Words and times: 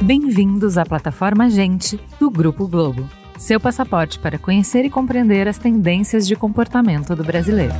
Bem-vindos 0.00 0.78
à 0.78 0.86
plataforma 0.86 1.50
Gente 1.50 2.00
do 2.18 2.30
Grupo 2.30 2.66
Globo, 2.66 3.06
seu 3.36 3.60
passaporte 3.60 4.18
para 4.18 4.38
conhecer 4.38 4.86
e 4.86 4.90
compreender 4.90 5.46
as 5.46 5.58
tendências 5.58 6.26
de 6.26 6.34
comportamento 6.34 7.14
do 7.14 7.22
brasileiro. 7.22 7.74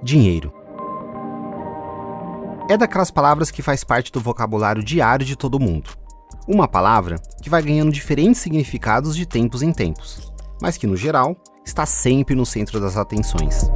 Dinheiro. 0.00 0.57
É 2.68 2.76
daquelas 2.76 3.10
palavras 3.10 3.50
que 3.50 3.62
faz 3.62 3.82
parte 3.82 4.12
do 4.12 4.20
vocabulário 4.20 4.84
diário 4.84 5.24
de 5.24 5.34
todo 5.34 5.58
mundo. 5.58 5.88
Uma 6.46 6.68
palavra 6.68 7.18
que 7.42 7.48
vai 7.48 7.62
ganhando 7.62 7.90
diferentes 7.90 8.42
significados 8.42 9.16
de 9.16 9.24
tempos 9.24 9.62
em 9.62 9.72
tempos, 9.72 10.30
mas 10.60 10.76
que, 10.76 10.86
no 10.86 10.94
geral, 10.94 11.34
está 11.64 11.86
sempre 11.86 12.34
no 12.34 12.44
centro 12.44 12.78
das 12.78 12.98
atenções. 12.98 13.70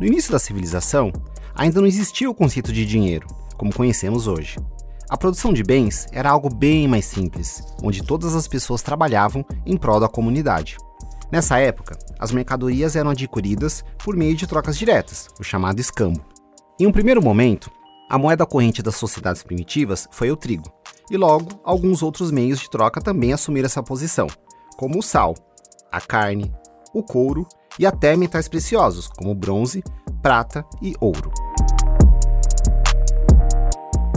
No 0.00 0.06
início 0.06 0.32
da 0.32 0.38
civilização, 0.38 1.12
ainda 1.54 1.82
não 1.82 1.86
existia 1.86 2.30
o 2.30 2.34
conceito 2.34 2.72
de 2.72 2.86
dinheiro, 2.86 3.26
como 3.58 3.74
conhecemos 3.74 4.26
hoje. 4.26 4.56
A 5.10 5.18
produção 5.18 5.52
de 5.52 5.62
bens 5.62 6.06
era 6.12 6.30
algo 6.30 6.48
bem 6.48 6.88
mais 6.88 7.04
simples, 7.04 7.62
onde 7.82 8.02
todas 8.02 8.34
as 8.34 8.48
pessoas 8.48 8.80
trabalhavam 8.80 9.44
em 9.66 9.76
prol 9.76 10.00
da 10.00 10.08
comunidade. 10.08 10.78
Nessa 11.30 11.58
época, 11.58 11.98
as 12.18 12.32
mercadorias 12.32 12.96
eram 12.96 13.10
adquiridas 13.10 13.84
por 14.02 14.16
meio 14.16 14.34
de 14.34 14.46
trocas 14.46 14.78
diretas, 14.78 15.28
o 15.38 15.44
chamado 15.44 15.78
escambo. 15.78 16.29
Em 16.80 16.86
um 16.86 16.92
primeiro 16.92 17.22
momento, 17.22 17.70
a 18.08 18.16
moeda 18.16 18.46
corrente 18.46 18.82
das 18.82 18.96
sociedades 18.96 19.42
primitivas 19.42 20.08
foi 20.10 20.30
o 20.30 20.36
trigo, 20.36 20.72
e 21.10 21.16
logo 21.18 21.60
alguns 21.62 22.02
outros 22.02 22.30
meios 22.30 22.58
de 22.58 22.70
troca 22.70 23.02
também 23.02 23.34
assumiram 23.34 23.66
essa 23.66 23.82
posição, 23.82 24.26
como 24.78 24.98
o 24.98 25.02
sal, 25.02 25.34
a 25.92 26.00
carne, 26.00 26.50
o 26.94 27.02
couro 27.02 27.46
e 27.78 27.84
até 27.84 28.16
metais 28.16 28.48
preciosos, 28.48 29.08
como 29.08 29.34
bronze, 29.34 29.84
prata 30.22 30.64
e 30.80 30.94
ouro. 31.02 31.30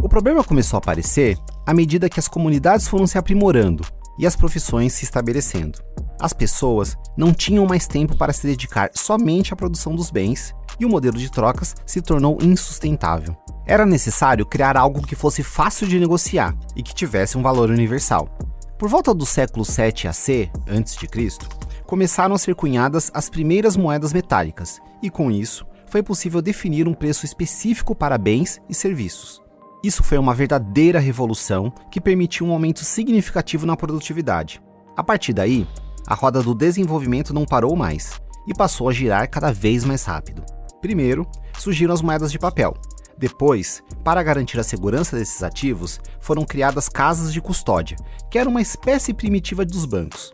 O 0.01 0.07
problema 0.07 0.41
começou 0.41 0.77
a 0.77 0.79
aparecer 0.79 1.37
à 1.65 1.73
medida 1.73 2.07
que 2.07 2.19
as 2.21 2.29
comunidades 2.29 2.87
foram 2.87 3.05
se 3.05 3.17
aprimorando 3.17 3.85
e 4.17 4.25
as 4.25 4.37
profissões 4.37 4.93
se 4.93 5.03
estabelecendo. 5.03 5.79
As 6.17 6.31
pessoas 6.31 6.97
não 7.17 7.33
tinham 7.33 7.65
mais 7.65 7.87
tempo 7.87 8.15
para 8.15 8.31
se 8.31 8.47
dedicar 8.47 8.89
somente 8.93 9.51
à 9.51 9.55
produção 9.57 9.93
dos 9.93 10.09
bens 10.09 10.55
e 10.79 10.85
o 10.85 10.89
modelo 10.89 11.17
de 11.17 11.31
trocas 11.31 11.75
se 11.85 12.01
tornou 12.01 12.37
insustentável. 12.41 13.35
Era 13.65 13.85
necessário 13.85 14.45
criar 14.45 14.75
algo 14.75 15.05
que 15.05 15.15
fosse 15.15 15.43
fácil 15.43 15.87
de 15.87 15.99
negociar 15.99 16.55
e 16.75 16.83
que 16.83 16.93
tivesse 16.93 17.37
um 17.37 17.41
valor 17.41 17.69
universal. 17.69 18.29
Por 18.77 18.89
volta 18.89 19.13
do 19.13 19.25
século 19.25 19.63
7 19.63 20.07
AC, 20.07 20.49
a.C., 20.67 21.37
começaram 21.85 22.35
a 22.35 22.37
ser 22.37 22.55
cunhadas 22.55 23.09
as 23.13 23.29
primeiras 23.29 23.77
moedas 23.77 24.11
metálicas, 24.11 24.81
e 25.01 25.09
com 25.09 25.31
isso 25.31 25.65
foi 25.87 26.01
possível 26.01 26.41
definir 26.41 26.87
um 26.87 26.93
preço 26.93 27.25
específico 27.25 27.93
para 27.93 28.17
bens 28.17 28.59
e 28.67 28.73
serviços. 28.73 29.41
Isso 29.83 30.01
foi 30.01 30.17
uma 30.17 30.33
verdadeira 30.33 30.99
revolução 30.99 31.71
que 31.91 32.01
permitiu 32.01 32.47
um 32.47 32.51
aumento 32.51 32.83
significativo 32.83 33.65
na 33.65 33.77
produtividade. 33.77 34.61
A 34.95 35.03
partir 35.03 35.33
daí, 35.33 35.67
a 36.07 36.15
roda 36.15 36.41
do 36.41 36.55
desenvolvimento 36.55 37.33
não 37.33 37.45
parou 37.45 37.75
mais 37.75 38.19
e 38.47 38.53
passou 38.53 38.89
a 38.89 38.93
girar 38.93 39.29
cada 39.29 39.51
vez 39.51 39.83
mais 39.83 40.03
rápido. 40.03 40.43
Primeiro, 40.83 41.25
surgiram 41.57 41.93
as 41.93 42.01
moedas 42.01 42.29
de 42.29 42.37
papel. 42.37 42.75
Depois, 43.17 43.81
para 44.03 44.21
garantir 44.21 44.59
a 44.59 44.63
segurança 44.63 45.15
desses 45.15 45.41
ativos, 45.41 45.97
foram 46.19 46.43
criadas 46.43 46.89
casas 46.89 47.31
de 47.31 47.39
custódia, 47.39 47.95
que 48.29 48.37
era 48.37 48.49
uma 48.49 48.61
espécie 48.61 49.13
primitiva 49.13 49.63
dos 49.63 49.85
bancos. 49.85 50.29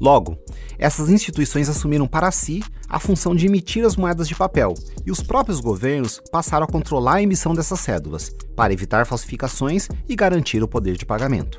Logo, 0.00 0.38
essas 0.78 1.10
instituições 1.10 1.68
assumiram 1.68 2.06
para 2.06 2.30
si 2.30 2.62
a 2.88 3.00
função 3.00 3.34
de 3.34 3.46
emitir 3.46 3.84
as 3.84 3.96
moedas 3.96 4.28
de 4.28 4.36
papel, 4.36 4.74
e 5.04 5.10
os 5.10 5.24
próprios 5.24 5.58
governos 5.58 6.22
passaram 6.30 6.66
a 6.66 6.70
controlar 6.70 7.14
a 7.14 7.22
emissão 7.22 7.52
dessas 7.52 7.80
cédulas, 7.80 8.30
para 8.54 8.72
evitar 8.72 9.04
falsificações 9.06 9.88
e 10.08 10.14
garantir 10.14 10.62
o 10.62 10.68
poder 10.68 10.96
de 10.96 11.04
pagamento. 11.04 11.58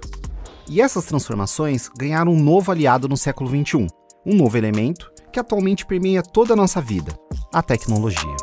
E 0.70 0.80
essas 0.80 1.04
transformações 1.04 1.90
ganharam 2.00 2.32
um 2.32 2.42
novo 2.42 2.72
aliado 2.72 3.10
no 3.10 3.18
século 3.18 3.50
XXI, 3.50 3.88
um 4.26 4.36
novo 4.36 4.58
elemento 4.58 5.11
que 5.32 5.40
atualmente 5.40 5.86
permeia 5.86 6.22
toda 6.22 6.54
a 6.54 6.56
nossa 6.56 6.82
vida: 6.82 7.18
a 7.52 7.64
tecnologia. 7.64 8.36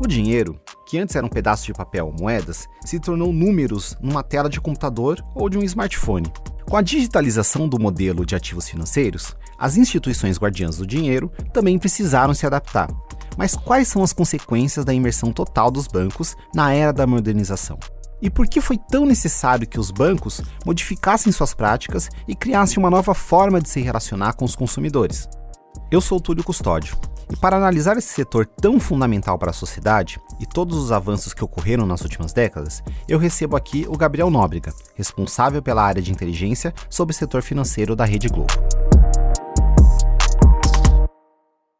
O 0.00 0.06
dinheiro, 0.08 0.58
que 0.86 0.98
antes 0.98 1.16
era 1.16 1.26
um 1.26 1.28
pedaço 1.28 1.66
de 1.66 1.72
papel 1.72 2.06
ou 2.06 2.14
moedas, 2.18 2.68
se 2.84 2.98
tornou 2.98 3.32
números 3.32 3.96
numa 4.00 4.22
tela 4.22 4.48
de 4.48 4.60
computador 4.60 5.24
ou 5.34 5.48
de 5.48 5.58
um 5.58 5.62
smartphone. 5.62 6.32
Com 6.68 6.76
a 6.76 6.82
digitalização 6.82 7.68
do 7.68 7.78
modelo 7.78 8.24
de 8.24 8.34
ativos 8.34 8.68
financeiros, 8.68 9.36
as 9.58 9.76
instituições 9.76 10.38
guardiãs 10.38 10.76
do 10.76 10.86
dinheiro 10.86 11.30
também 11.52 11.78
precisaram 11.78 12.34
se 12.34 12.46
adaptar. 12.46 12.88
Mas 13.36 13.54
quais 13.54 13.88
são 13.88 14.02
as 14.02 14.12
consequências 14.12 14.84
da 14.84 14.94
imersão 14.94 15.32
total 15.32 15.70
dos 15.70 15.86
bancos 15.86 16.36
na 16.54 16.72
era 16.72 16.92
da 16.92 17.06
modernização? 17.06 17.78
E 18.20 18.30
por 18.30 18.46
que 18.46 18.60
foi 18.60 18.78
tão 18.78 19.04
necessário 19.04 19.66
que 19.66 19.78
os 19.78 19.90
bancos 19.90 20.40
modificassem 20.64 21.30
suas 21.30 21.52
práticas 21.52 22.08
e 22.26 22.34
criassem 22.34 22.78
uma 22.78 22.88
nova 22.88 23.14
forma 23.14 23.60
de 23.60 23.68
se 23.68 23.80
relacionar 23.80 24.32
com 24.32 24.44
os 24.44 24.56
consumidores? 24.56 25.28
Eu 25.90 26.00
sou 26.00 26.18
Túlio 26.18 26.42
Custódio, 26.42 26.96
e 27.30 27.36
para 27.36 27.56
analisar 27.56 27.96
esse 27.98 28.08
setor 28.08 28.46
tão 28.46 28.80
fundamental 28.80 29.38
para 29.38 29.50
a 29.50 29.54
sociedade 29.54 30.18
e 30.40 30.46
todos 30.46 30.78
os 30.78 30.92
avanços 30.92 31.34
que 31.34 31.44
ocorreram 31.44 31.84
nas 31.84 32.00
últimas 32.00 32.32
décadas, 32.32 32.82
eu 33.06 33.18
recebo 33.18 33.54
aqui 33.54 33.84
o 33.86 33.96
Gabriel 33.98 34.30
Nóbrega, 34.30 34.72
responsável 34.94 35.60
pela 35.60 35.84
área 35.84 36.00
de 36.00 36.10
inteligência 36.10 36.72
sobre 36.88 37.14
o 37.14 37.16
setor 37.16 37.42
financeiro 37.42 37.94
da 37.94 38.06
Rede 38.06 38.28
Globo. 38.28 38.54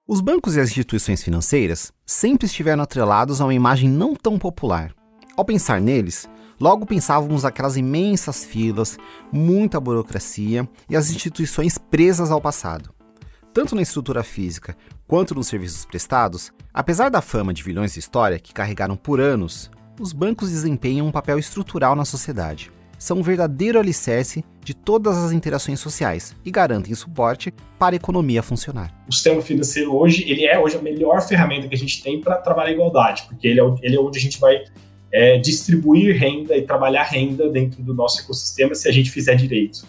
Os 0.06 0.20
bancos 0.20 0.54
e 0.54 0.60
as 0.60 0.68
instituições 0.68 1.22
financeiras 1.22 1.92
sempre 2.04 2.46
estiveram 2.46 2.82
atrelados 2.82 3.40
a 3.40 3.44
uma 3.44 3.54
imagem 3.54 3.88
não 3.88 4.14
tão 4.14 4.38
popular, 4.38 4.92
ao 5.36 5.44
pensar 5.44 5.80
neles, 5.80 6.28
logo 6.58 6.86
pensávamos 6.86 7.44
aquelas 7.44 7.76
imensas 7.76 8.44
filas, 8.44 8.98
muita 9.30 9.78
burocracia 9.78 10.66
e 10.88 10.96
as 10.96 11.10
instituições 11.10 11.76
presas 11.76 12.30
ao 12.30 12.40
passado. 12.40 12.90
Tanto 13.52 13.74
na 13.74 13.82
estrutura 13.82 14.22
física 14.22 14.76
quanto 15.06 15.34
nos 15.34 15.48
serviços 15.48 15.84
prestados, 15.84 16.52
apesar 16.72 17.10
da 17.10 17.20
fama 17.20 17.52
de 17.52 17.62
vilões 17.62 17.92
de 17.92 18.00
história 18.00 18.38
que 18.38 18.54
carregaram 18.54 18.96
por 18.96 19.20
anos, 19.20 19.70
os 20.00 20.12
bancos 20.12 20.50
desempenham 20.50 21.06
um 21.06 21.12
papel 21.12 21.38
estrutural 21.38 21.94
na 21.94 22.04
sociedade. 22.04 22.70
São 22.98 23.18
um 23.18 23.22
verdadeiro 23.22 23.78
alicerce 23.78 24.42
de 24.64 24.74
todas 24.74 25.18
as 25.18 25.32
interações 25.32 25.80
sociais 25.80 26.34
e 26.44 26.50
garantem 26.50 26.94
suporte 26.94 27.52
para 27.78 27.94
a 27.94 27.98
economia 27.98 28.42
funcionar. 28.42 28.90
O 29.06 29.12
sistema 29.12 29.42
financeiro 29.42 29.94
hoje, 29.94 30.24
ele 30.28 30.46
é 30.46 30.58
hoje 30.58 30.76
a 30.76 30.82
melhor 30.82 31.20
ferramenta 31.20 31.68
que 31.68 31.74
a 31.74 31.78
gente 31.78 32.02
tem 32.02 32.20
para 32.22 32.36
trabalhar 32.36 32.70
a 32.70 32.72
igualdade, 32.72 33.24
porque 33.28 33.46
ele 33.46 33.60
é, 33.60 33.74
ele 33.82 33.96
é 33.96 34.00
onde 34.00 34.18
a 34.18 34.20
gente 34.20 34.40
vai 34.40 34.64
é, 35.16 35.38
distribuir 35.38 36.14
renda 36.14 36.54
e 36.54 36.60
trabalhar 36.60 37.04
renda 37.04 37.48
dentro 37.48 37.82
do 37.82 37.94
nosso 37.94 38.20
ecossistema 38.20 38.74
se 38.74 38.86
a 38.86 38.92
gente 38.92 39.10
fizer 39.10 39.34
direito. 39.34 39.86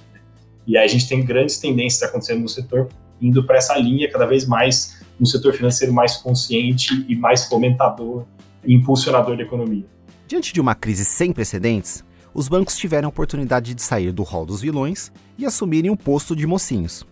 E 0.65 0.77
aí 0.77 0.85
a 0.85 0.87
gente 0.87 1.05
tem 1.05 1.21
grandes 1.21 1.57
tendências 1.57 2.01
acontecendo 2.01 2.39
no 2.39 2.47
setor 2.47 2.87
indo 3.21 3.43
para 3.43 3.57
essa 3.57 3.77
linha 3.77 4.09
cada 4.09 4.25
vez 4.25 4.45
mais 4.45 5.01
um 5.19 5.25
setor 5.25 5.51
financeiro 5.51 5.91
mais 5.91 6.15
consciente 6.15 7.05
e 7.09 7.15
mais 7.15 7.43
fomentador 7.43 8.23
e 8.63 8.73
impulsionador 8.73 9.35
da 9.35 9.43
economia. 9.43 9.83
Diante 10.29 10.53
de 10.53 10.61
uma 10.61 10.73
crise 10.73 11.03
sem 11.03 11.33
precedentes, 11.33 12.05
os 12.33 12.47
bancos 12.47 12.77
tiveram 12.77 13.07
a 13.07 13.09
oportunidade 13.09 13.73
de 13.73 13.81
sair 13.81 14.13
do 14.13 14.23
rol 14.23 14.45
dos 14.45 14.61
vilões 14.61 15.11
e 15.37 15.45
assumirem 15.45 15.91
o 15.91 15.97
posto 15.97 16.37
de 16.37 16.47
mocinhos. 16.47 17.05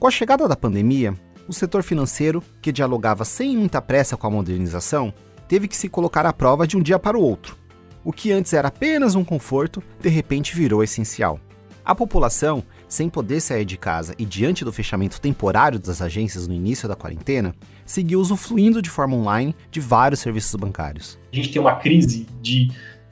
Com 0.00 0.08
a 0.08 0.10
chegada 0.10 0.48
da 0.48 0.56
pandemia, 0.56 1.14
o 1.46 1.52
setor 1.52 1.84
financeiro, 1.84 2.42
que 2.60 2.72
dialogava 2.72 3.24
sem 3.24 3.56
muita 3.56 3.80
pressa 3.80 4.16
com 4.16 4.26
a 4.26 4.30
modernização, 4.30 5.14
teve 5.48 5.68
que 5.68 5.76
se 5.76 5.88
colocar 5.88 6.26
à 6.26 6.32
prova 6.32 6.66
de 6.66 6.76
um 6.76 6.82
dia 6.82 6.98
para 6.98 7.18
o 7.18 7.22
outro. 7.22 7.56
O 8.04 8.12
que 8.12 8.32
antes 8.32 8.52
era 8.52 8.68
apenas 8.68 9.14
um 9.14 9.24
conforto, 9.24 9.82
de 10.00 10.08
repente 10.08 10.54
virou 10.54 10.82
essencial. 10.82 11.40
A 11.84 11.94
população, 11.94 12.62
sem 12.88 13.08
poder 13.08 13.40
sair 13.40 13.64
de 13.64 13.76
casa 13.76 14.14
e 14.18 14.24
diante 14.24 14.64
do 14.64 14.72
fechamento 14.72 15.20
temporário 15.20 15.78
das 15.78 16.02
agências 16.02 16.46
no 16.46 16.54
início 16.54 16.88
da 16.88 16.96
quarentena, 16.96 17.54
seguiu 17.84 18.20
usufruindo 18.20 18.82
de 18.82 18.90
forma 18.90 19.16
online 19.16 19.54
de 19.70 19.80
vários 19.80 20.20
serviços 20.20 20.54
bancários. 20.56 21.18
A 21.32 21.36
gente 21.36 21.52
tem 21.52 21.60
uma 21.60 21.76
crise 21.76 22.26
de 22.42 22.70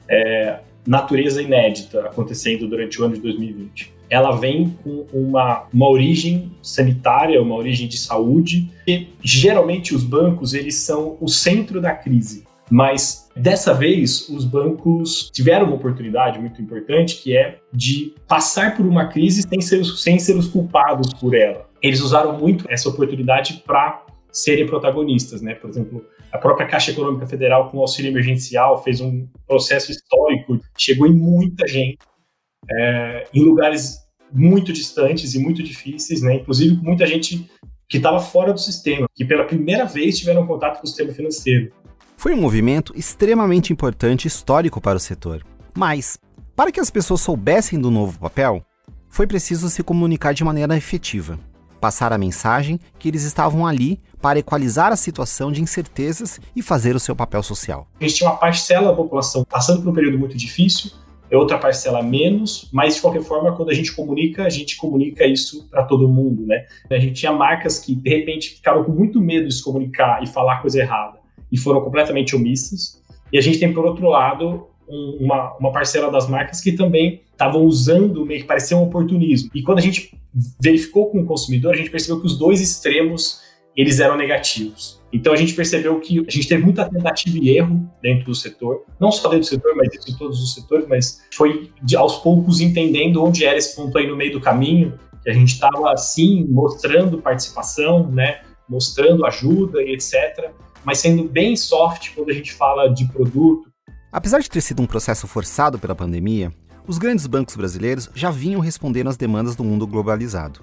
é, 0.09 0.59
natureza 0.85 1.41
inédita 1.41 2.01
acontecendo 2.01 2.67
durante 2.67 3.01
o 3.01 3.05
ano 3.05 3.15
de 3.15 3.21
2020 3.21 3.94
ela 4.09 4.31
vem 4.35 4.75
com 4.83 5.05
uma, 5.11 5.67
uma 5.73 5.89
origem 5.89 6.51
sanitária, 6.61 7.41
uma 7.41 7.55
origem 7.55 7.87
de 7.87 7.97
saúde, 7.97 8.69
e 8.87 9.07
geralmente 9.23 9.95
os 9.95 10.03
bancos 10.03 10.53
eles 10.53 10.75
são 10.75 11.17
o 11.19 11.27
centro 11.27 11.81
da 11.81 11.93
crise. 11.93 12.45
Mas 12.69 13.29
dessa 13.35 13.73
vez 13.73 14.27
os 14.29 14.43
bancos 14.43 15.29
tiveram 15.31 15.67
uma 15.67 15.75
oportunidade 15.75 16.39
muito 16.39 16.61
importante 16.61 17.21
que 17.21 17.35
é 17.35 17.59
de 17.71 18.15
passar 18.27 18.75
por 18.75 18.85
uma 18.85 19.07
crise 19.07 19.43
sem 19.43 19.61
ser, 19.61 19.85
sem 19.85 20.17
ser 20.17 20.35
os 20.35 20.47
culpados 20.47 21.13
por 21.13 21.35
ela. 21.35 21.69
Eles 21.81 22.01
usaram 22.01 22.39
muito 22.39 22.65
essa 22.69 22.89
oportunidade 22.89 23.61
para 23.65 24.03
serem 24.31 24.65
protagonistas, 24.65 25.41
né? 25.41 25.53
Por 25.53 25.69
exemplo, 25.69 26.03
a 26.31 26.37
própria 26.37 26.67
Caixa 26.67 26.91
Econômica 26.91 27.25
Federal 27.25 27.69
com 27.69 27.77
o 27.77 27.81
auxílio 27.81 28.11
emergencial 28.11 28.83
fez 28.83 28.99
um 28.99 29.27
processo 29.47 29.91
histórico, 29.91 30.59
chegou 30.77 31.07
em 31.07 31.13
muita 31.13 31.67
gente, 31.67 31.97
é, 32.71 33.27
em 33.33 33.43
lugares 33.43 33.99
muito 34.31 34.73
distantes 34.73 35.33
e 35.33 35.39
muito 35.39 35.63
difíceis, 35.63 36.21
né? 36.21 36.35
Inclusive 36.35 36.77
com 36.77 36.83
muita 36.83 37.05
gente 37.05 37.49
que 37.87 37.97
estava 37.97 38.19
fora 38.19 38.51
do 38.51 38.59
sistema, 38.59 39.07
que 39.13 39.23
pela 39.23 39.45
primeira 39.45 39.85
vez 39.85 40.17
tiveram 40.17 40.45
contato 40.45 40.79
com 40.79 40.85
o 40.85 40.87
sistema 40.87 41.13
financeiro. 41.13 41.71
Foi 42.17 42.33
um 42.33 42.41
movimento 42.41 42.93
extremamente 42.95 43.71
importante 43.71 44.25
e 44.25 44.27
histórico 44.27 44.81
para 44.81 44.97
o 44.97 44.99
setor. 44.99 45.45
Mas, 45.75 46.17
para 46.55 46.71
que 46.71 46.79
as 46.79 46.89
pessoas 46.89 47.21
soubessem 47.21 47.79
do 47.79 47.91
novo 47.91 48.19
papel, 48.19 48.65
foi 49.09 49.27
preciso 49.27 49.69
se 49.69 49.83
comunicar 49.83 50.33
de 50.33 50.43
maneira 50.43 50.75
efetiva, 50.75 51.39
passar 51.79 52.11
a 52.11 52.17
mensagem 52.17 52.79
que 52.97 53.07
eles 53.07 53.23
estavam 53.23 53.67
ali 53.67 54.01
para 54.21 54.39
equalizar 54.39 54.91
a 54.91 54.95
situação 54.95 55.51
de 55.51 55.61
incertezas 55.61 56.39
e 56.55 56.61
fazer 56.61 56.95
o 56.95 56.99
seu 56.99 57.15
papel 57.15 57.43
social. 57.43 57.87
A 57.99 58.03
gente 58.03 58.15
tinha 58.15 58.29
uma 58.29 58.37
parcela 58.37 58.89
da 58.89 58.95
população 58.95 59.45
passando 59.45 59.83
por 59.83 59.89
um 59.89 59.93
período 59.93 60.17
muito 60.17 60.35
difícil, 60.35 60.91
é 61.29 61.35
outra 61.35 61.57
parcela 61.57 62.03
menos, 62.03 62.69
mas 62.71 62.95
de 62.95 63.01
qualquer 63.01 63.23
forma, 63.23 63.55
quando 63.55 63.69
a 63.69 63.73
gente 63.73 63.95
comunica, 63.95 64.43
a 64.43 64.49
gente 64.49 64.77
comunica 64.77 65.25
isso 65.25 65.67
para 65.69 65.83
todo 65.83 66.07
mundo, 66.07 66.45
né? 66.45 66.65
A 66.89 66.99
gente 66.99 67.13
tinha 67.13 67.31
marcas 67.31 67.79
que 67.79 67.95
de 67.95 68.09
repente 68.09 68.51
ficaram 68.51 68.83
com 68.83 68.91
muito 68.91 69.19
medo 69.19 69.47
de 69.47 69.53
se 69.53 69.63
comunicar 69.63 70.21
e 70.23 70.27
falar 70.27 70.61
coisa 70.61 70.79
errada 70.79 71.17
e 71.51 71.57
foram 71.57 71.81
completamente 71.81 72.35
omissas. 72.35 73.01
E 73.31 73.37
a 73.37 73.41
gente 73.41 73.59
tem, 73.59 73.73
por 73.73 73.85
outro 73.85 74.07
lado, 74.07 74.67
um, 74.87 75.17
uma, 75.21 75.55
uma 75.57 75.71
parcela 75.71 76.11
das 76.11 76.29
marcas 76.29 76.61
que 76.61 76.71
também 76.71 77.21
estavam 77.31 77.63
usando 77.63 78.25
meio 78.25 78.41
que 78.41 78.47
parecia 78.47 78.77
um 78.77 78.83
oportunismo. 78.83 79.49
E 79.53 79.61
quando 79.61 79.79
a 79.79 79.81
gente 79.81 80.17
verificou 80.59 81.09
com 81.09 81.19
o 81.19 81.25
consumidor, 81.25 81.73
a 81.73 81.77
gente 81.77 81.89
percebeu 81.89 82.19
que 82.19 82.27
os 82.27 82.37
dois 82.37 82.61
extremos 82.61 83.41
eles 83.75 83.99
eram 83.99 84.17
negativos. 84.17 85.01
Então 85.11 85.33
a 85.33 85.35
gente 85.35 85.53
percebeu 85.53 85.99
que 85.99 86.19
a 86.27 86.31
gente 86.31 86.47
teve 86.47 86.63
muita 86.63 86.89
tentativa 86.89 87.37
e 87.37 87.57
erro 87.57 87.89
dentro 88.01 88.25
do 88.25 88.35
setor, 88.35 88.83
não 88.99 89.11
só 89.11 89.29
dentro 89.29 89.45
do 89.45 89.49
setor, 89.49 89.75
mas 89.75 89.89
em 90.07 90.17
todos 90.17 90.41
os 90.41 90.53
setores, 90.53 90.87
mas 90.87 91.21
foi 91.33 91.71
de, 91.81 91.95
aos 91.95 92.17
poucos 92.17 92.59
entendendo 92.59 93.23
onde 93.23 93.45
era 93.45 93.57
esse 93.57 93.75
ponto 93.75 93.97
aí 93.97 94.07
no 94.07 94.15
meio 94.15 94.33
do 94.33 94.41
caminho, 94.41 94.99
que 95.23 95.29
a 95.29 95.33
gente 95.33 95.53
estava 95.53 95.91
assim 95.91 96.45
mostrando 96.49 97.21
participação, 97.21 98.09
né, 98.11 98.41
mostrando 98.67 99.25
ajuda 99.25 99.81
e 99.81 99.93
etc, 99.93 100.51
mas 100.83 100.99
sendo 100.99 101.23
bem 101.23 101.55
soft 101.55 102.13
quando 102.13 102.29
a 102.29 102.33
gente 102.33 102.53
fala 102.53 102.87
de 102.89 103.05
produto. 103.05 103.69
Apesar 104.11 104.39
de 104.39 104.49
ter 104.49 104.61
sido 104.61 104.81
um 104.81 104.85
processo 104.85 105.27
forçado 105.27 105.79
pela 105.79 105.95
pandemia, 105.95 106.51
os 106.87 106.97
grandes 106.97 107.25
bancos 107.25 107.55
brasileiros 107.55 108.09
já 108.13 108.29
vinham 108.29 108.61
respondendo 108.61 109.09
às 109.09 109.17
demandas 109.17 109.55
do 109.55 109.63
mundo 109.63 109.87
globalizado. 109.87 110.61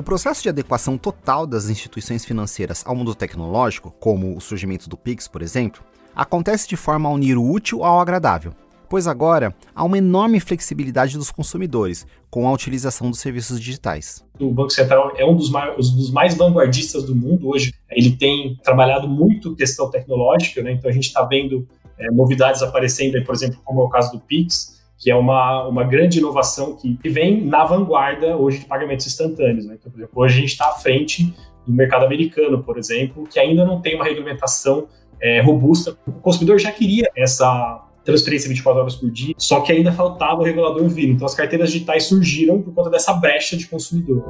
O 0.00 0.02
processo 0.02 0.42
de 0.42 0.48
adequação 0.48 0.96
total 0.96 1.46
das 1.46 1.68
instituições 1.68 2.24
financeiras 2.24 2.82
ao 2.86 2.96
mundo 2.96 3.14
tecnológico, 3.14 3.94
como 4.00 4.34
o 4.34 4.40
surgimento 4.40 4.88
do 4.88 4.96
Pix, 4.96 5.28
por 5.28 5.42
exemplo, 5.42 5.82
acontece 6.16 6.66
de 6.66 6.74
forma 6.74 7.06
a 7.06 7.12
unir 7.12 7.36
o 7.36 7.46
útil 7.46 7.84
ao 7.84 8.00
agradável, 8.00 8.54
pois 8.88 9.06
agora 9.06 9.54
há 9.74 9.84
uma 9.84 9.98
enorme 9.98 10.40
flexibilidade 10.40 11.18
dos 11.18 11.30
consumidores 11.30 12.06
com 12.30 12.48
a 12.48 12.50
utilização 12.50 13.10
dos 13.10 13.20
serviços 13.20 13.60
digitais. 13.60 14.24
O 14.40 14.50
Banco 14.50 14.70
Central 14.70 15.12
é 15.18 15.26
um 15.26 15.36
dos 15.36 15.50
mais, 15.50 15.90
dos 15.90 16.10
mais 16.10 16.34
vanguardistas 16.34 17.04
do 17.04 17.14
mundo 17.14 17.50
hoje. 17.50 17.74
Ele 17.90 18.16
tem 18.16 18.58
trabalhado 18.64 19.06
muito 19.06 19.54
questão 19.54 19.90
tecnológica, 19.90 20.62
né? 20.62 20.72
então 20.72 20.90
a 20.90 20.94
gente 20.94 21.08
está 21.08 21.22
vendo 21.24 21.68
é, 21.98 22.10
novidades 22.10 22.62
aparecendo, 22.62 23.22
por 23.22 23.34
exemplo, 23.34 23.60
como 23.66 23.82
é 23.82 23.84
o 23.84 23.90
caso 23.90 24.12
do 24.12 24.18
Pix, 24.18 24.79
que 25.00 25.10
é 25.10 25.16
uma, 25.16 25.66
uma 25.66 25.82
grande 25.82 26.18
inovação 26.18 26.76
que 26.76 27.08
vem 27.08 27.42
na 27.42 27.64
vanguarda 27.64 28.36
hoje 28.36 28.58
de 28.58 28.66
pagamentos 28.66 29.06
instantâneos. 29.06 29.64
Né? 29.64 29.78
Então, 29.80 29.90
por 29.90 29.98
exemplo, 29.98 30.22
hoje 30.22 30.36
a 30.36 30.40
gente 30.42 30.50
está 30.50 30.66
à 30.66 30.72
frente 30.72 31.34
do 31.66 31.72
mercado 31.72 32.04
americano, 32.04 32.62
por 32.62 32.78
exemplo, 32.78 33.26
que 33.26 33.40
ainda 33.40 33.64
não 33.64 33.80
tem 33.80 33.94
uma 33.94 34.04
regulamentação 34.04 34.88
é, 35.18 35.40
robusta. 35.40 35.96
O 36.06 36.12
consumidor 36.12 36.58
já 36.58 36.70
queria 36.70 37.10
essa 37.16 37.82
transferência 38.04 38.48
24 38.48 38.80
horas 38.80 38.94
por 38.94 39.10
dia, 39.10 39.34
só 39.38 39.60
que 39.60 39.72
ainda 39.72 39.90
faltava 39.90 40.40
o 40.40 40.44
regulador 40.44 40.86
vir. 40.88 41.08
Então, 41.08 41.26
as 41.26 41.34
carteiras 41.34 41.72
digitais 41.72 42.04
surgiram 42.04 42.60
por 42.60 42.74
conta 42.74 42.90
dessa 42.90 43.14
brecha 43.14 43.56
de 43.56 43.66
consumidor. 43.68 44.22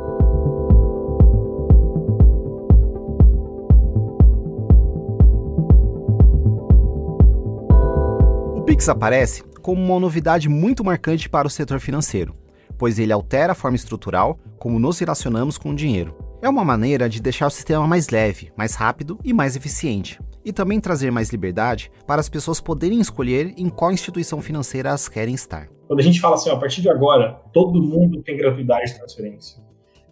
Pix 8.81 8.88
aparece 8.88 9.44
como 9.61 9.82
uma 9.82 10.00
novidade 10.00 10.49
muito 10.49 10.82
marcante 10.82 11.29
para 11.29 11.47
o 11.47 11.50
setor 11.50 11.81
financeiro, 11.81 12.35
pois 12.79 12.99
ele 12.99 13.12
altera 13.12 13.53
a 13.53 13.55
forma 13.55 13.77
estrutural 13.77 14.38
como 14.59 14.79
nos 14.79 14.99
relacionamos 14.99 15.59
com 15.59 15.69
o 15.69 15.77
dinheiro. 15.77 16.17
É 16.41 16.49
uma 16.49 16.65
maneira 16.65 17.06
de 17.06 17.21
deixar 17.21 17.49
o 17.49 17.50
sistema 17.50 17.87
mais 17.87 18.09
leve, 18.09 18.50
mais 18.56 18.75
rápido 18.75 19.19
e 19.23 19.35
mais 19.35 19.55
eficiente, 19.55 20.19
e 20.43 20.50
também 20.50 20.81
trazer 20.81 21.11
mais 21.11 21.29
liberdade 21.29 21.93
para 22.06 22.23
as 22.23 22.31
pessoas 22.31 22.59
poderem 22.59 23.03
escolher 23.03 23.53
em 23.55 23.69
qual 23.69 23.93
instituição 23.93 24.41
financeira 24.41 24.88
elas 24.88 25.11
querem 25.11 25.35
estar. 25.35 25.69
Quando 25.87 26.00
a 26.00 26.03
gente 26.03 26.19
fala 26.19 26.37
assim, 26.37 26.49
a 26.49 26.56
partir 26.56 26.81
de 26.81 26.88
agora, 26.88 27.38
todo 27.53 27.83
mundo 27.83 28.23
tem 28.23 28.38
gratuidade 28.38 28.93
de 28.93 28.99
transferência. 28.99 29.62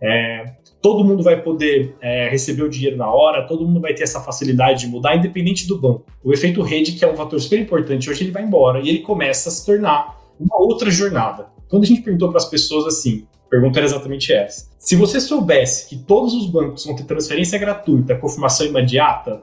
É, 0.00 0.52
todo 0.80 1.04
mundo 1.04 1.22
vai 1.22 1.40
poder 1.42 1.96
é, 2.00 2.28
receber 2.28 2.62
o 2.62 2.68
dinheiro 2.68 2.96
na 2.96 3.12
hora, 3.12 3.46
todo 3.46 3.66
mundo 3.66 3.80
vai 3.80 3.94
ter 3.94 4.04
essa 4.04 4.20
facilidade 4.20 4.80
de 4.80 4.86
mudar, 4.86 5.16
independente 5.16 5.66
do 5.66 5.78
banco. 5.78 6.04
O 6.22 6.32
efeito 6.32 6.62
rede, 6.62 6.92
que 6.92 7.04
é 7.04 7.12
um 7.12 7.16
fator 7.16 7.40
super 7.40 7.58
importante, 7.58 8.08
hoje 8.08 8.24
ele 8.24 8.30
vai 8.30 8.42
embora 8.42 8.80
e 8.80 8.88
ele 8.88 9.00
começa 9.00 9.48
a 9.48 9.52
se 9.52 9.64
tornar 9.66 10.18
uma 10.38 10.60
outra 10.60 10.90
jornada. 10.90 11.46
Quando 11.68 11.82
a 11.82 11.86
gente 11.86 12.02
perguntou 12.02 12.28
para 12.28 12.38
as 12.38 12.48
pessoas 12.48 12.86
assim, 12.86 13.26
a 13.46 13.50
pergunta 13.50 13.78
era 13.78 13.86
exatamente 13.86 14.32
essa: 14.32 14.70
se 14.78 14.94
você 14.94 15.20
soubesse 15.20 15.88
que 15.88 15.96
todos 15.96 16.34
os 16.34 16.46
bancos 16.46 16.84
vão 16.84 16.94
ter 16.94 17.04
transferência 17.04 17.58
gratuita, 17.58 18.14
confirmação 18.16 18.66
imediata, 18.66 19.42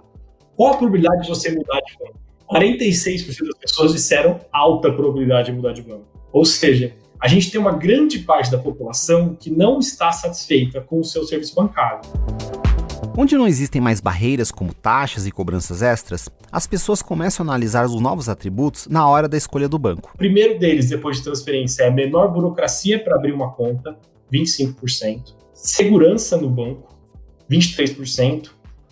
qual 0.55 0.73
a 0.73 0.77
probabilidade 0.77 1.23
de 1.23 1.29
você 1.29 1.49
mudar 1.49 1.81
de 1.81 1.97
banco? 1.99 2.25
46% 2.49 3.25
das 3.25 3.57
pessoas 3.59 3.91
disseram 3.91 4.39
alta 4.51 4.91
probabilidade 4.91 5.47
de 5.47 5.53
mudar 5.53 5.73
de 5.73 5.81
banco. 5.81 6.05
Ou 6.31 6.45
seja, 6.45 6.93
a 7.19 7.27
gente 7.27 7.49
tem 7.49 7.59
uma 7.59 7.71
grande 7.71 8.19
parte 8.19 8.51
da 8.51 8.57
população 8.57 9.35
que 9.35 9.49
não 9.49 9.79
está 9.79 10.11
satisfeita 10.11 10.81
com 10.81 10.99
o 10.99 11.03
seu 11.03 11.23
serviço 11.23 11.55
bancário. 11.55 12.01
Onde 13.17 13.37
não 13.37 13.47
existem 13.47 13.81
mais 13.81 14.01
barreiras 14.01 14.51
como 14.51 14.73
taxas 14.73 15.25
e 15.25 15.31
cobranças 15.31 15.81
extras, 15.81 16.27
as 16.51 16.67
pessoas 16.67 17.01
começam 17.01 17.45
a 17.45 17.49
analisar 17.49 17.85
os 17.85 17.99
novos 18.01 18.27
atributos 18.27 18.87
na 18.87 19.07
hora 19.07 19.27
da 19.27 19.37
escolha 19.37 19.69
do 19.69 19.79
banco. 19.79 20.11
O 20.13 20.17
primeiro 20.17 20.59
deles, 20.59 20.89
depois 20.89 21.17
de 21.17 21.23
transferência, 21.23 21.83
é 21.83 21.87
a 21.87 21.91
menor 21.91 22.27
burocracia 22.33 23.01
para 23.01 23.15
abrir 23.15 23.31
uma 23.31 23.51
conta, 23.53 23.97
25%. 24.31 25.33
Segurança 25.53 26.35
no 26.35 26.49
banco, 26.49 26.93
23%. 27.49 28.49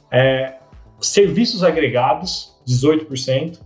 É, 0.10 0.56
serviços 1.02 1.64
agregados, 1.64 2.54
18%. 2.66 3.60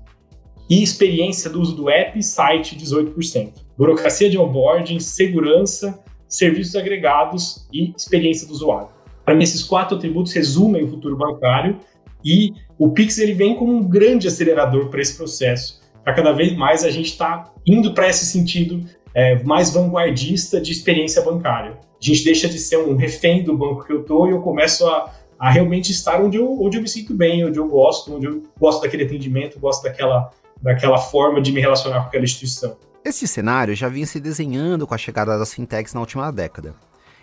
E 0.69 0.81
experiência 0.81 1.49
do 1.49 1.61
uso 1.61 1.75
do 1.75 1.89
app 1.89 2.17
e 2.17 2.23
site, 2.23 2.75
18% 2.75 3.66
burocracia 3.77 4.29
de 4.29 4.37
onboarding, 4.37 4.99
segurança, 4.99 6.03
serviços 6.27 6.75
agregados 6.75 7.67
e 7.71 7.93
experiência 7.95 8.47
do 8.47 8.53
usuário. 8.53 8.89
Para 9.23 9.35
mim, 9.35 9.43
esses 9.43 9.63
quatro 9.63 9.97
atributos 9.97 10.33
resumem 10.33 10.83
o 10.83 10.87
futuro 10.87 11.15
bancário 11.15 11.77
e 12.23 12.53
o 12.77 12.89
Pix 12.89 13.17
ele 13.17 13.33
vem 13.33 13.55
como 13.55 13.73
um 13.73 13.83
grande 13.83 14.27
acelerador 14.27 14.89
para 14.89 15.01
esse 15.01 15.15
processo. 15.15 15.81
Para 16.03 16.13
cada 16.13 16.31
vez 16.31 16.55
mais 16.55 16.83
a 16.83 16.89
gente 16.89 17.11
está 17.11 17.51
indo 17.65 17.93
para 17.93 18.07
esse 18.09 18.25
sentido 18.25 18.85
é, 19.13 19.43
mais 19.43 19.73
vanguardista 19.73 20.59
de 20.59 20.71
experiência 20.71 21.21
bancária. 21.21 21.71
A 21.71 22.05
gente 22.05 22.23
deixa 22.23 22.47
de 22.47 22.57
ser 22.59 22.77
um 22.77 22.95
refém 22.95 23.43
do 23.43 23.57
banco 23.57 23.83
que 23.83 23.91
eu 23.91 24.01
estou 24.01 24.27
e 24.27 24.31
eu 24.31 24.41
começo 24.41 24.87
a, 24.87 25.11
a 25.39 25.49
realmente 25.49 25.91
estar 25.91 26.21
onde 26.21 26.37
eu, 26.37 26.61
onde 26.61 26.77
eu 26.77 26.81
me 26.81 26.87
sinto 26.87 27.13
bem, 27.13 27.45
onde 27.45 27.57
eu 27.57 27.67
gosto, 27.67 28.15
onde 28.15 28.27
eu 28.27 28.43
gosto 28.59 28.81
daquele 28.81 29.03
atendimento, 29.03 29.59
gosto 29.59 29.83
daquela, 29.83 30.31
daquela 30.61 30.97
forma 30.97 31.41
de 31.41 31.51
me 31.51 31.59
relacionar 31.59 32.01
com 32.01 32.07
aquela 32.07 32.23
instituição. 32.23 32.77
Este 33.07 33.25
cenário 33.25 33.73
já 33.73 33.87
vinha 33.87 34.05
se 34.05 34.19
desenhando 34.19 34.85
com 34.85 34.93
a 34.93 34.97
chegada 34.97 35.39
das 35.39 35.53
fintechs 35.53 35.93
na 35.93 36.01
última 36.01 36.29
década. 36.29 36.75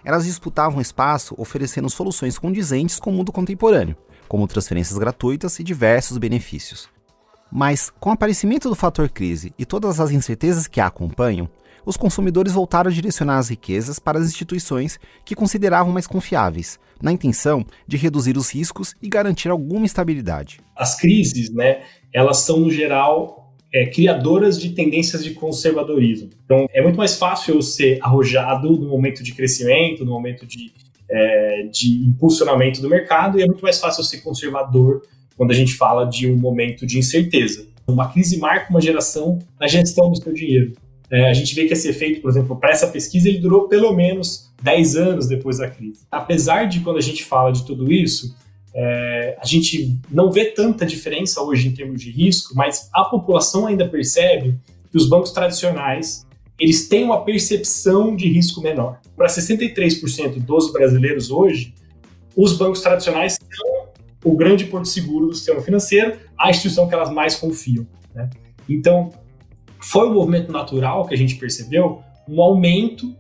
Elas 0.03 0.25
disputavam 0.25 0.81
espaço 0.81 1.35
oferecendo 1.37 1.91
soluções 1.91 2.39
condizentes 2.39 2.99
com 2.99 3.11
o 3.11 3.13
mundo 3.13 3.31
contemporâneo, 3.31 3.95
como 4.27 4.49
transferências 4.49 4.97
gratuitas 4.97 5.59
e 5.59 5.63
diversos 5.63 6.17
benefícios. 6.17 6.89
Mas, 7.53 7.93
com 8.01 8.09
o 8.09 8.13
aparecimento 8.15 8.71
do 8.71 8.75
fator 8.75 9.11
crise 9.11 9.53
e 9.59 9.67
todas 9.67 10.01
as 10.01 10.11
incertezas 10.11 10.67
que 10.67 10.81
a 10.81 10.87
acompanham, 10.87 11.51
os 11.85 11.99
consumidores 11.99 12.55
voltaram 12.55 12.91
a 12.91 12.95
direcionar 12.95 13.37
as 13.37 13.51
riquezas 13.51 13.99
para 13.99 14.19
as 14.19 14.25
instituições 14.25 14.99
que 15.23 15.35
consideravam 15.35 15.93
mais 15.93 16.07
confiáveis, 16.07 16.79
na 17.03 17.13
intenção 17.13 17.63
de 17.87 17.99
reduzir 17.99 18.39
os 18.39 18.49
riscos 18.49 18.97
e 19.03 19.09
garantir 19.11 19.51
alguma 19.51 19.85
estabilidade. 19.85 20.63
As 20.75 20.97
crises, 20.99 21.53
né, 21.53 21.83
elas 22.11 22.39
são 22.39 22.59
no 22.61 22.71
geral 22.71 23.44
é, 23.75 23.87
criadoras 23.87 24.61
de 24.61 24.71
tendências 24.71 25.25
de 25.25 25.33
conservadorismo. 25.33 26.31
Então, 26.45 26.69
é 26.73 26.81
muito 26.81 26.97
mais 26.97 27.17
fácil 27.17 27.57
eu 27.57 27.63
ser 27.63 27.99
arrojado 28.01 28.71
no 28.71 28.89
momento 28.89 29.21
de 29.21 29.35
crescimento, 29.35 30.05
no 30.05 30.13
momento 30.13 30.47
de, 30.47 30.71
é, 31.11 31.65
de 31.65 32.07
impulsionamento 32.07 32.81
do 32.81 32.89
mercado, 32.89 33.37
e 33.37 33.43
é 33.43 33.47
muito 33.47 33.63
mais 33.63 33.81
fácil 33.81 34.03
eu 34.03 34.05
ser 34.05 34.19
conservador 34.19 35.03
quando 35.37 35.51
a 35.51 35.55
gente 35.55 35.75
fala 35.75 36.05
de 36.05 36.31
um 36.31 36.37
momento 36.37 36.87
de 36.87 37.01
incerteza. 37.01 37.67
Uma 37.89 38.13
crise 38.13 38.39
marca 38.39 38.71
uma 38.71 38.81
geração 38.81 39.41
na 39.59 39.67
gestão 39.67 40.09
do 40.09 40.23
seu 40.23 40.33
dinheiro. 40.33 40.73
É, 41.11 41.29
a 41.29 41.33
gente 41.33 41.53
vê 41.53 41.67
que 41.67 41.73
esse 41.73 41.89
efeito, 41.89 42.21
por 42.21 42.31
exemplo, 42.31 42.57
para 42.57 42.71
essa 42.71 42.87
pesquisa, 42.87 43.29
ele 43.29 43.39
durou 43.39 43.69
pelo 43.69 43.93
menos 43.93 44.53
10 44.63 44.97
anos 44.97 45.27
depois 45.27 45.59
da 45.59 45.69
crise. 45.69 46.07
Apesar 46.13 46.67
de 46.67 46.79
quando 46.79 46.99
a 46.99 47.03
gente 47.03 47.25
fala 47.25 47.51
de 47.51 47.67
tudo 47.67 47.93
isso, 47.93 48.37
É, 48.75 49.37
a 49.41 49.47
gente 49.47 50.01
não 50.11 50.33
vê 50.33 50.47
tanta 50.47 50.85
diferença 50.85 51.41
hoje 51.41 51.69
em 51.69 51.73
termos 51.73 52.03
de 52.03 52.11
risco, 52.11 52.55
mas 52.57 52.89
a 52.93 53.05
população 53.05 53.67
ainda 53.67 53.89
percebe 53.89 54.59
que 54.91 54.97
os 54.97 55.09
bancos 55.09 55.31
tradicionais 55.31 56.27
eles 56.59 56.89
têm 56.89 57.05
uma 57.05 57.25
percepção 57.25 58.15
de 58.15 58.29
risco 58.29 58.61
menor. 58.61 59.01
Para 59.17 59.27
63% 59.27 60.39
dos 60.41 60.73
brasileiros 60.73 61.31
hoje, 61.31 61.75
os 62.37 62.57
bancos 62.57 62.81
tradicionais 62.81 63.35
são 63.35 63.89
o 64.25 64.37
grande 64.37 64.65
porto 64.67 64.89
seguro 64.89 65.27
do 65.27 65.35
sistema 65.35 65.61
financeiro, 65.61 66.17
a 66.39 66.51
instituição 66.51 66.89
que 66.89 66.95
elas 66.95 67.11
mais 67.11 67.37
confiam. 67.37 67.87
Né? 68.15 68.31
Então, 68.69 69.13
foi 69.81 70.09
um 70.09 70.15
movimento 70.15 70.51
natural 70.51 71.07
que 71.07 71.15
a 71.15 71.19
gente 71.19 71.37
percebeu, 71.37 72.03
um 72.29 72.41
aumento 72.41 73.15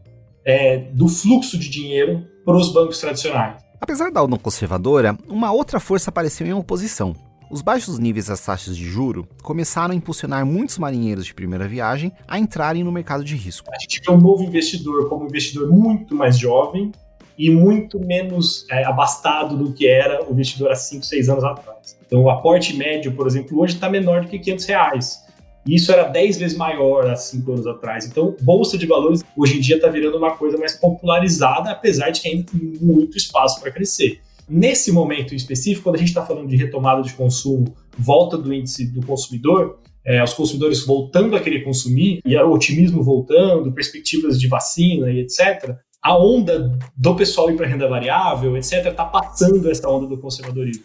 é, 0.44 0.78
do 0.78 1.08
fluxo 1.08 1.58
de 1.58 1.68
dinheiro 1.68 2.26
para 2.44 2.56
os 2.56 2.72
bancos 2.72 2.98
tradicionais. 2.98 3.63
Apesar 3.84 4.10
da 4.10 4.24
onda 4.24 4.38
conservadora, 4.38 5.14
uma 5.28 5.52
outra 5.52 5.78
força 5.78 6.08
apareceu 6.08 6.46
em 6.46 6.54
oposição. 6.54 7.14
Os 7.50 7.60
baixos 7.60 7.98
níveis 7.98 8.28
das 8.28 8.40
taxas 8.40 8.74
de 8.74 8.86
juro 8.86 9.28
começaram 9.42 9.92
a 9.92 9.94
impulsionar 9.94 10.46
muitos 10.46 10.78
marinheiros 10.78 11.26
de 11.26 11.34
primeira 11.34 11.68
viagem 11.68 12.10
a 12.26 12.38
entrarem 12.38 12.82
no 12.82 12.90
mercado 12.90 13.22
de 13.22 13.36
risco. 13.36 13.68
A 13.70 13.78
gente 13.78 14.00
vê 14.00 14.10
um 14.10 14.16
novo 14.16 14.42
investidor 14.42 15.06
como 15.10 15.24
um 15.24 15.26
investidor 15.26 15.70
muito 15.70 16.14
mais 16.14 16.38
jovem 16.38 16.92
e 17.36 17.50
muito 17.50 18.00
menos 18.00 18.66
é, 18.70 18.84
abastado 18.84 19.54
do 19.54 19.70
que 19.74 19.86
era 19.86 20.26
o 20.26 20.32
investidor 20.32 20.70
há 20.70 20.74
5, 20.74 21.04
6 21.04 21.28
anos 21.28 21.44
atrás. 21.44 21.98
Então, 22.06 22.22
o 22.22 22.30
aporte 22.30 22.74
médio, 22.74 23.12
por 23.12 23.26
exemplo, 23.26 23.60
hoje 23.60 23.74
está 23.74 23.90
menor 23.90 24.22
do 24.22 24.28
que 24.28 24.38
500 24.38 24.64
reais. 24.64 25.24
E 25.66 25.76
isso 25.76 25.90
era 25.90 26.04
10 26.04 26.38
vezes 26.38 26.56
maior 26.56 27.08
há 27.08 27.16
5 27.16 27.52
anos 27.52 27.66
atrás. 27.66 28.06
Então, 28.06 28.36
bolsa 28.40 28.76
de 28.76 28.86
valores 28.86 29.22
hoje 29.36 29.58
em 29.58 29.60
dia 29.60 29.76
está 29.76 29.88
virando 29.88 30.18
uma 30.18 30.36
coisa 30.36 30.58
mais 30.58 30.74
popularizada, 30.74 31.70
apesar 31.70 32.10
de 32.10 32.20
que 32.20 32.28
ainda 32.28 32.44
tem 32.50 32.60
muito 32.80 33.16
espaço 33.16 33.60
para 33.60 33.70
crescer. 33.70 34.20
Nesse 34.48 34.92
momento 34.92 35.34
específico, 35.34 35.84
quando 35.84 35.96
a 35.96 35.98
gente 35.98 36.08
está 36.08 36.24
falando 36.24 36.48
de 36.48 36.56
retomada 36.56 37.00
de 37.00 37.14
consumo, 37.14 37.74
volta 37.96 38.36
do 38.36 38.52
índice 38.52 38.86
do 38.86 39.04
consumidor, 39.06 39.78
é, 40.04 40.22
os 40.22 40.34
consumidores 40.34 40.84
voltando 40.84 41.34
a 41.34 41.40
querer 41.40 41.64
consumir 41.64 42.20
e 42.26 42.36
o 42.36 42.52
otimismo 42.52 43.02
voltando, 43.02 43.72
perspectivas 43.72 44.38
de 44.38 44.46
vacina 44.46 45.10
e 45.10 45.20
etc., 45.20 45.76
a 46.02 46.18
onda 46.18 46.78
do 46.94 47.14
pessoal 47.14 47.50
ir 47.50 47.56
para 47.56 47.66
renda 47.66 47.88
variável, 47.88 48.54
etc., 48.58 48.86
está 48.88 49.06
passando 49.06 49.70
essa 49.70 49.88
onda 49.88 50.06
do 50.06 50.18
conservadorismo. 50.18 50.84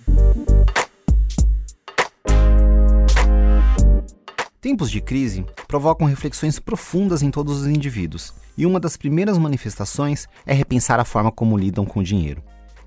Tempos 4.62 4.92
de 4.92 5.00
crise 5.00 5.46
provocam 5.70 6.06
reflexões 6.06 6.60
profundas 6.60 7.24
em 7.24 7.32
todos 7.32 7.62
os 7.62 7.68
indivíduos, 7.68 8.34
e 8.58 8.66
uma 8.66 8.78
das 8.78 8.98
primeiras 8.98 9.38
manifestações 9.38 10.28
é 10.46 10.54
repensar 10.54 11.00
a 11.00 11.06
forma 11.06 11.32
como 11.32 11.58
lidam 11.58 11.86
com 11.86 12.02
o 12.02 12.04
dinheiro. 12.04 12.44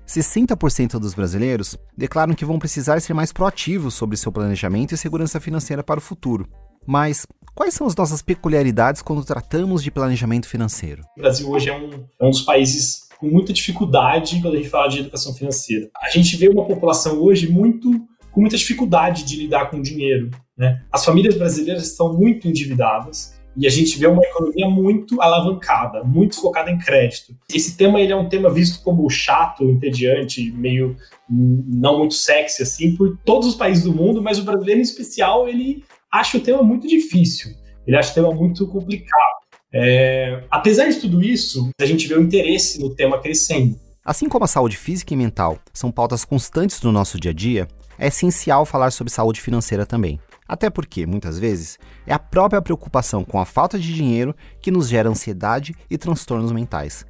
60% 0.07 0.99
dos 0.99 1.15
brasileiros 1.15 1.75
declaram 1.97 2.35
que 2.35 2.45
vão 2.45 2.59
precisar 2.59 2.99
ser 2.99 3.15
mais 3.15 3.33
proativos 3.33 3.95
sobre 3.95 4.17
seu 4.17 4.31
planejamento 4.31 4.93
e 4.93 4.97
segurança 4.97 5.39
financeira 5.39 5.83
para 5.83 5.97
o 5.97 6.01
futuro. 6.01 6.47
Mas 6.85 7.25
quais 7.55 7.73
são 7.73 7.87
as 7.87 7.95
nossas 7.95 8.21
peculiaridades 8.21 9.01
quando 9.01 9.25
tratamos 9.25 9.81
de 9.81 9.89
planejamento 9.89 10.47
financeiro? 10.47 11.01
O 11.17 11.21
Brasil 11.21 11.49
hoje 11.49 11.69
é 11.69 11.75
um, 11.75 12.05
é 12.21 12.25
um 12.25 12.29
dos 12.29 12.41
países 12.41 13.07
com 13.17 13.25
muita 13.27 13.51
dificuldade 13.51 14.39
quando 14.41 14.55
a 14.55 14.57
gente 14.57 14.69
fala 14.69 14.89
de 14.89 14.99
educação 14.99 15.33
financeira. 15.33 15.89
A 16.03 16.09
gente 16.09 16.37
vê 16.37 16.49
uma 16.49 16.67
população 16.67 17.19
hoje 17.19 17.49
muito 17.49 17.89
com 18.33 18.41
muita 18.41 18.57
dificuldade 18.57 19.23
de 19.23 19.37
lidar 19.37 19.69
com 19.69 19.77
o 19.77 19.81
dinheiro. 19.81 20.31
Né? 20.57 20.81
As 20.91 21.05
famílias 21.05 21.35
brasileiras 21.35 21.87
estão 21.87 22.13
muito 22.13 22.47
endividadas 22.47 23.39
e 23.55 23.67
a 23.67 23.69
gente 23.69 23.97
vê 23.99 24.07
uma 24.07 24.23
economia 24.23 24.67
muito 24.67 25.21
alavancada, 25.21 26.03
muito 26.03 26.35
focada 26.41 26.71
em 26.71 26.77
crédito. 26.77 27.35
Esse 27.53 27.77
tema 27.77 28.01
ele 28.01 28.11
é 28.11 28.15
um 28.15 28.27
tema 28.27 28.49
visto 28.49 28.83
como 28.83 29.07
chato, 29.09 29.63
entediante, 29.63 30.51
meio 30.51 30.95
não 31.29 31.99
muito 31.99 32.15
sexy 32.15 32.63
assim 32.63 32.95
por 32.95 33.17
todos 33.23 33.47
os 33.47 33.55
países 33.55 33.83
do 33.83 33.93
mundo, 33.93 34.21
mas 34.21 34.39
o 34.39 34.43
brasileiro 34.43 34.79
em 34.79 34.83
especial 34.83 35.47
ele 35.47 35.83
acha 36.11 36.37
o 36.37 36.41
tema 36.41 36.63
muito 36.63 36.87
difícil. 36.87 37.51
Ele 37.85 37.95
acha 37.95 38.11
o 38.11 38.15
tema 38.15 38.31
muito 38.33 38.67
complicado. 38.67 39.43
É, 39.71 40.43
apesar 40.49 40.89
de 40.89 40.99
tudo 40.99 41.21
isso, 41.21 41.69
a 41.79 41.85
gente 41.85 42.07
vê 42.07 42.15
o 42.15 42.21
interesse 42.21 42.79
no 42.79 42.95
tema 42.95 43.19
crescendo. 43.19 43.79
Assim 44.05 44.27
como 44.27 44.43
a 44.43 44.47
saúde 44.49 44.75
física 44.75 45.13
e 45.13 45.17
mental 45.17 45.57
são 45.73 45.89
pautas 45.89 46.25
constantes 46.25 46.81
no 46.81 46.91
nosso 46.91 47.17
dia 47.17 47.31
a 47.31 47.33
dia, 47.33 47.69
é 47.97 48.07
essencial 48.07 48.65
falar 48.65 48.91
sobre 48.91 49.13
saúde 49.13 49.39
financeira 49.39 49.85
também. 49.85 50.19
Até 50.45 50.69
porque, 50.69 51.05
muitas 51.05 51.39
vezes, 51.39 51.79
é 52.05 52.13
a 52.13 52.19
própria 52.19 52.61
preocupação 52.61 53.23
com 53.23 53.39
a 53.39 53.45
falta 53.45 53.79
de 53.79 53.93
dinheiro 53.93 54.35
que 54.59 54.71
nos 54.71 54.89
gera 54.89 55.07
ansiedade 55.07 55.73
e 55.89 55.97
transtornos 55.97 56.51
mentais. 56.51 57.05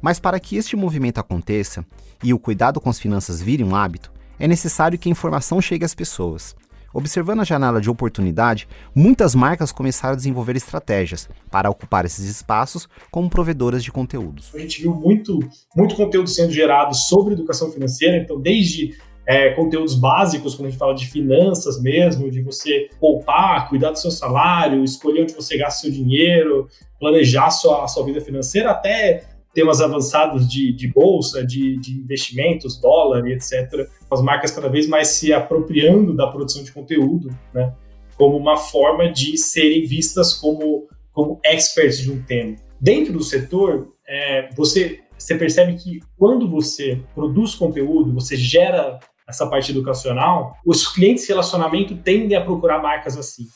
Mas 0.00 0.18
para 0.18 0.40
que 0.40 0.56
este 0.56 0.74
movimento 0.74 1.18
aconteça 1.18 1.84
e 2.24 2.32
o 2.32 2.38
cuidado 2.38 2.80
com 2.80 2.88
as 2.88 2.98
finanças 2.98 3.42
vire 3.42 3.62
um 3.62 3.76
hábito, 3.76 4.10
é 4.38 4.48
necessário 4.48 4.98
que 4.98 5.10
a 5.10 5.12
informação 5.12 5.60
chegue 5.60 5.84
às 5.84 5.94
pessoas. 5.94 6.56
Observando 6.94 7.40
a 7.40 7.44
janela 7.44 7.80
de 7.80 7.90
oportunidade, 7.90 8.68
muitas 8.94 9.34
marcas 9.34 9.72
começaram 9.72 10.14
a 10.14 10.16
desenvolver 10.16 10.56
estratégias 10.56 11.28
para 11.50 11.70
ocupar 11.70 12.04
esses 12.04 12.24
espaços 12.24 12.88
como 13.10 13.30
provedoras 13.30 13.82
de 13.82 13.90
conteúdos. 13.90 14.50
A 14.54 14.58
gente 14.58 14.82
viu 14.82 14.94
muito, 14.94 15.38
muito 15.76 15.94
conteúdo 15.94 16.28
sendo 16.28 16.52
gerado 16.52 16.94
sobre 16.94 17.34
educação 17.34 17.70
financeira, 17.70 18.16
então 18.18 18.40
desde 18.40 18.96
é, 19.26 19.50
conteúdos 19.50 19.94
básicos, 19.94 20.54
quando 20.54 20.66
a 20.66 20.70
gente 20.70 20.78
fala 20.78 20.94
de 20.94 21.06
finanças 21.06 21.80
mesmo, 21.80 22.30
de 22.30 22.42
você 22.42 22.88
poupar, 23.00 23.68
cuidar 23.68 23.92
do 23.92 23.98
seu 23.98 24.10
salário, 24.10 24.82
escolher 24.82 25.22
onde 25.22 25.34
você 25.34 25.56
gasta 25.56 25.82
seu 25.82 25.90
dinheiro, 25.90 26.68
planejar 26.98 27.50
sua, 27.50 27.86
sua 27.86 28.04
vida 28.04 28.20
financeira, 28.20 28.70
até 28.70 29.24
temas 29.54 29.80
avançados 29.80 30.48
de, 30.48 30.72
de 30.72 30.88
bolsa, 30.88 31.44
de, 31.44 31.78
de 31.78 31.92
investimentos, 31.98 32.80
dólar 32.80 33.26
e 33.26 33.32
etc. 33.32 33.88
As 34.10 34.22
marcas 34.22 34.50
cada 34.50 34.68
vez 34.68 34.88
mais 34.88 35.08
se 35.08 35.32
apropriando 35.32 36.14
da 36.14 36.26
produção 36.26 36.62
de 36.62 36.72
conteúdo, 36.72 37.28
né? 37.52 37.74
Como 38.16 38.36
uma 38.36 38.56
forma 38.56 39.10
de 39.10 39.36
serem 39.36 39.84
vistas 39.86 40.34
como, 40.34 40.88
como 41.12 41.40
experts 41.44 41.98
de 41.98 42.10
um 42.10 42.22
tema. 42.22 42.56
Dentro 42.80 43.12
do 43.12 43.22
setor, 43.22 43.92
é, 44.06 44.50
você, 44.54 45.00
você 45.16 45.34
percebe 45.34 45.74
que 45.74 46.00
quando 46.18 46.48
você 46.48 47.00
produz 47.14 47.54
conteúdo, 47.54 48.12
você 48.12 48.36
gera 48.36 48.98
essa 49.28 49.46
parte 49.46 49.70
educacional, 49.70 50.56
os 50.64 50.86
clientes 50.86 51.24
de 51.24 51.30
relacionamento 51.30 51.96
tendem 51.96 52.36
a 52.36 52.44
procurar 52.44 52.82
marcas 52.82 53.16
assim. 53.16 53.46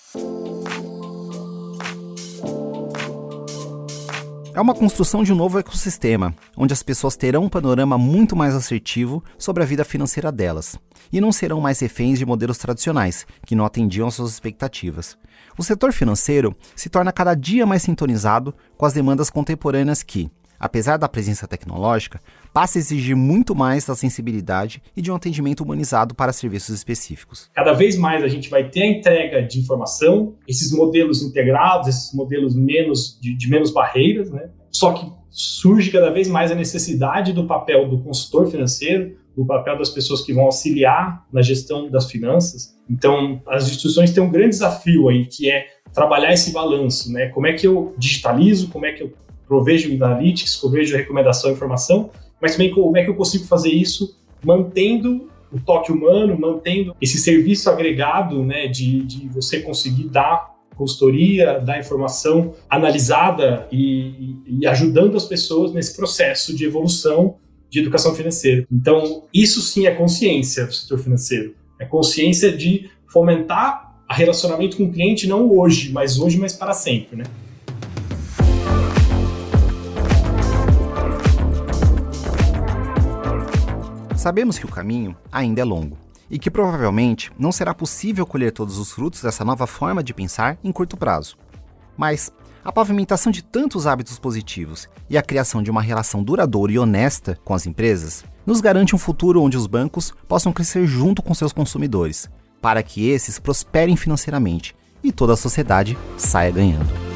É 4.56 4.60
uma 4.60 4.75
construção 4.75 5.22
de 5.22 5.34
um 5.34 5.36
novo 5.36 5.58
ecossistema, 5.58 6.34
onde 6.56 6.72
as 6.72 6.82
pessoas 6.82 7.14
terão 7.14 7.44
um 7.44 7.48
panorama 7.48 7.98
muito 7.98 8.34
mais 8.34 8.54
assertivo 8.54 9.22
sobre 9.36 9.62
a 9.62 9.66
vida 9.66 9.84
financeira 9.84 10.32
delas, 10.32 10.78
e 11.12 11.20
não 11.20 11.30
serão 11.30 11.60
mais 11.60 11.78
reféns 11.78 12.18
de 12.18 12.25
modelos 12.25 12.56
tradicionais, 12.56 13.26
que 13.44 13.54
não 13.54 13.66
atendiam 13.66 14.08
às 14.08 14.14
suas 14.14 14.30
expectativas. 14.32 15.18
O 15.58 15.62
setor 15.62 15.92
financeiro 15.92 16.56
se 16.75 16.88
torna 16.88 17.12
cada 17.12 17.34
dia 17.34 17.66
mais 17.66 17.82
sintonizado 17.82 18.54
com 18.78 18.86
as 18.86 18.94
demandas 18.94 19.28
contemporâneas 19.28 20.02
que, 20.02 20.30
apesar 20.58 20.96
da 20.96 21.08
presença 21.08 21.46
tecnológica, 21.46 22.20
passa 22.52 22.78
a 22.78 22.80
exigir 22.80 23.14
muito 23.14 23.54
mais 23.54 23.84
da 23.84 23.94
sensibilidade 23.94 24.82
e 24.96 25.02
de 25.02 25.10
um 25.10 25.14
atendimento 25.14 25.62
humanizado 25.62 26.14
para 26.14 26.32
serviços 26.32 26.75
específicos. 26.75 27.50
Cada 27.54 27.72
vez 27.72 27.96
mais 27.96 28.22
a 28.22 28.28
gente 28.28 28.48
vai 28.48 28.68
ter 28.68 28.82
a 28.82 28.86
entrega 28.86 29.42
de 29.42 29.60
informação, 29.60 30.34
esses 30.48 30.72
modelos 30.72 31.22
integrados, 31.22 31.88
esses 31.88 32.14
modelos 32.14 32.54
menos 32.54 33.18
de, 33.20 33.36
de 33.36 33.48
menos 33.48 33.70
barreiras, 33.70 34.30
né? 34.30 34.50
Só 34.70 34.92
que 34.92 35.10
surge 35.30 35.90
cada 35.90 36.10
vez 36.10 36.28
mais 36.28 36.50
a 36.50 36.54
necessidade 36.54 37.32
do 37.32 37.46
papel 37.46 37.88
do 37.88 37.98
consultor 37.98 38.46
financeiro, 38.50 39.16
do 39.36 39.44
papel 39.44 39.78
das 39.78 39.90
pessoas 39.90 40.22
que 40.22 40.32
vão 40.32 40.44
auxiliar 40.44 41.26
na 41.30 41.42
gestão 41.42 41.90
das 41.90 42.10
finanças. 42.10 42.75
Então, 42.88 43.42
as 43.46 43.66
instituições 43.66 44.12
têm 44.12 44.22
um 44.22 44.30
grande 44.30 44.50
desafio 44.50 45.08
aí, 45.08 45.26
que 45.26 45.50
é 45.50 45.66
trabalhar 45.92 46.32
esse 46.32 46.52
balanço, 46.52 47.12
né? 47.12 47.28
Como 47.28 47.46
é 47.46 47.52
que 47.52 47.66
eu 47.66 47.94
digitalizo, 47.98 48.68
como 48.68 48.86
é 48.86 48.92
que 48.92 49.02
eu 49.02 49.12
provejo 49.46 49.92
analytics, 49.92 50.56
provejo 50.56 50.96
recomendação 50.96 51.50
e 51.50 51.54
informação, 51.54 52.10
mas 52.40 52.52
também 52.52 52.70
como 52.70 52.96
é 52.96 53.04
que 53.04 53.10
eu 53.10 53.14
consigo 53.14 53.44
fazer 53.44 53.70
isso 53.70 54.16
mantendo 54.44 55.28
o 55.52 55.60
toque 55.60 55.92
humano, 55.92 56.38
mantendo 56.38 56.94
esse 57.00 57.18
serviço 57.18 57.70
agregado, 57.70 58.42
né, 58.44 58.66
de, 58.66 59.02
de 59.02 59.28
você 59.28 59.60
conseguir 59.60 60.08
dar 60.08 60.54
consultoria, 60.76 61.58
dar 61.58 61.78
informação 61.78 62.54
analisada 62.68 63.66
e, 63.72 64.36
e, 64.46 64.66
ajudando 64.66 65.16
as 65.16 65.24
pessoas 65.24 65.72
nesse 65.72 65.96
processo 65.96 66.54
de 66.54 66.66
evolução 66.66 67.36
de 67.70 67.80
educação 67.80 68.14
financeira. 68.14 68.66
Então, 68.70 69.24
isso 69.32 69.62
sim 69.62 69.86
é 69.86 69.90
consciência 69.90 70.66
do 70.66 70.74
setor 70.74 70.98
financeiro. 70.98 71.54
É 71.80 71.84
consciência 71.84 72.52
de 72.54 72.90
fomentar 73.06 73.96
a 74.08 74.14
relacionamento 74.14 74.76
com 74.76 74.84
o 74.84 74.92
cliente 74.92 75.26
não 75.26 75.50
hoje, 75.50 75.90
mas 75.92 76.18
hoje, 76.18 76.38
mas 76.38 76.52
para 76.52 76.72
sempre, 76.72 77.16
né? 77.16 77.24
Sabemos 84.26 84.59
que 84.59 84.66
o 84.66 84.68
caminho 84.68 85.16
ainda 85.30 85.61
é 85.61 85.64
longo 85.64 85.97
e 86.28 86.37
que 86.37 86.50
provavelmente 86.50 87.30
não 87.38 87.52
será 87.52 87.73
possível 87.73 88.26
colher 88.26 88.50
todos 88.50 88.76
os 88.76 88.90
frutos 88.90 89.23
dessa 89.23 89.45
nova 89.45 89.68
forma 89.68 90.02
de 90.02 90.12
pensar 90.12 90.59
em 90.64 90.73
curto 90.73 90.97
prazo. 90.97 91.37
Mas 91.97 92.33
a 92.64 92.73
pavimentação 92.73 93.30
de 93.30 93.40
tantos 93.40 93.87
hábitos 93.87 94.18
positivos 94.18 94.88
e 95.09 95.16
a 95.16 95.23
criação 95.23 95.62
de 95.62 95.71
uma 95.71 95.80
relação 95.80 96.25
duradoura 96.25 96.73
e 96.73 96.78
honesta 96.80 97.38
com 97.45 97.54
as 97.54 97.68
empresas 97.68 98.25
nos 98.45 98.61
garante 98.61 98.97
um 98.97 98.99
futuro 98.99 99.40
onde 99.40 99.56
os 99.56 99.68
bancos 99.68 100.12
possam 100.26 100.52
crescer 100.52 100.88
junto 100.88 101.23
com 101.23 101.33
seus 101.33 101.52
consumidores, 101.52 102.28
para 102.61 102.83
que 102.83 103.09
esses 103.09 103.38
prosperem 103.38 103.95
financeiramente 103.95 104.75
e 105.04 105.12
toda 105.12 105.35
a 105.35 105.37
sociedade 105.37 105.97
saia 106.16 106.50
ganhando. 106.50 107.15